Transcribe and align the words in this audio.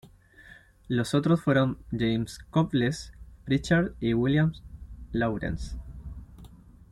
Los 0.87 1.13
otros 1.13 1.41
fueron 1.41 1.77
James 1.91 2.39
Cowles 2.49 3.13
Prichard 3.45 3.91
y 3.99 4.15
William 4.15 4.51
Lawrence. 5.11 5.77